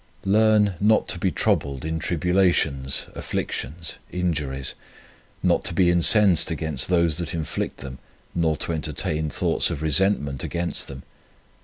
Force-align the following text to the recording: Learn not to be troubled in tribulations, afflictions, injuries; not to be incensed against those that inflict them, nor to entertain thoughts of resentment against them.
Learn 0.25 0.73
not 0.79 1.07
to 1.09 1.19
be 1.19 1.29
troubled 1.29 1.85
in 1.85 1.99
tribulations, 1.99 3.05
afflictions, 3.13 3.97
injuries; 4.11 4.73
not 5.43 5.63
to 5.65 5.75
be 5.75 5.91
incensed 5.91 6.49
against 6.49 6.87
those 6.89 7.17
that 7.19 7.35
inflict 7.35 7.81
them, 7.81 7.99
nor 8.33 8.57
to 8.57 8.71
entertain 8.73 9.29
thoughts 9.29 9.69
of 9.69 9.83
resentment 9.83 10.43
against 10.43 10.87
them. 10.87 11.03